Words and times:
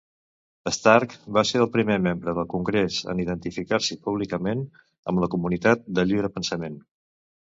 Stark 0.75 1.11
va 1.37 1.41
ser 1.49 1.59
el 1.65 1.69
primer 1.75 1.97
membre 2.07 2.33
del 2.39 2.47
congrés 2.55 2.97
en 3.13 3.21
identificar-se 3.25 3.99
públicament 4.07 4.65
amb 5.13 5.23
la 5.25 5.31
comunitat 5.35 5.85
del 6.01 6.11
lliure 6.15 6.33
pensament. 6.41 6.81